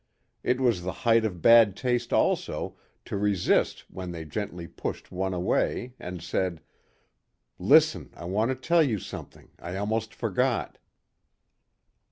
[0.41, 5.31] It was the height of bad taste also to resist when they gently pushed one
[5.31, 6.59] away and said,
[7.59, 9.51] "Listen, I want to tell you something.
[9.59, 10.79] I almost forgot."